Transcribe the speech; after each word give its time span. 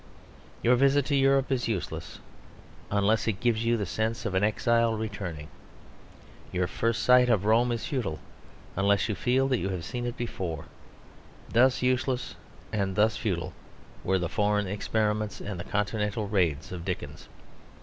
Your 0.63 0.75
visit 0.77 1.05
to 1.05 1.15
Europe 1.15 1.51
is 1.51 1.67
useless 1.67 2.17
unless 2.89 3.27
it 3.27 3.39
gives 3.39 3.63
you 3.63 3.77
the 3.77 3.85
sense 3.85 4.25
of 4.25 4.33
an 4.33 4.43
exile 4.43 4.95
returning. 4.97 5.47
Your 6.51 6.65
first 6.65 7.03
sight 7.03 7.29
of 7.29 7.45
Rome 7.45 7.71
is 7.71 7.85
futile 7.85 8.17
unless 8.75 9.07
you 9.07 9.13
feel 9.13 9.47
that 9.49 9.59
you 9.59 9.69
have 9.69 9.85
seen 9.85 10.07
it 10.07 10.17
before. 10.17 10.65
Thus 11.49 11.83
useless 11.83 12.33
and 12.73 12.95
thus 12.95 13.15
futile 13.15 13.53
were 14.03 14.17
the 14.17 14.27
foreign 14.27 14.65
experiments 14.65 15.39
and 15.39 15.59
the 15.59 15.63
continental 15.65 16.27
raids 16.27 16.71
of 16.71 16.83
Dickens. 16.83 17.29